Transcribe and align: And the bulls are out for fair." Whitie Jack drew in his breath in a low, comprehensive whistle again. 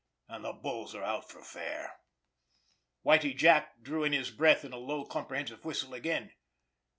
And 0.27 0.43
the 0.43 0.51
bulls 0.51 0.95
are 0.95 1.03
out 1.03 1.29
for 1.29 1.43
fair." 1.43 1.99
Whitie 3.03 3.35
Jack 3.35 3.83
drew 3.83 4.03
in 4.03 4.13
his 4.13 4.31
breath 4.31 4.65
in 4.65 4.73
a 4.73 4.77
low, 4.77 5.05
comprehensive 5.05 5.63
whistle 5.63 5.93
again. 5.93 6.33